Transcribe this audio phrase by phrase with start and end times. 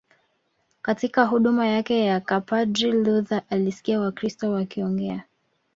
[0.81, 5.23] Katika huduma yake ya kipadri Luther alisikia Wakristo wakiongea